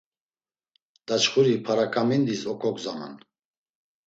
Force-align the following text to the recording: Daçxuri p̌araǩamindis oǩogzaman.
Daçxuri 1.07 1.55
p̌araǩamindis 1.65 2.41
oǩogzaman. 2.51 3.13